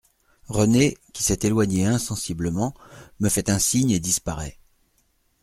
Renée, 0.47 0.97
qui 1.13 1.21
s'est 1.21 1.37
éloignée 1.43 1.85
insensiblement, 1.85 2.73
me 3.19 3.29
fait 3.29 3.51
un 3.51 3.59
signe 3.59 3.91
et 3.91 3.99
disparaît. 3.99 4.57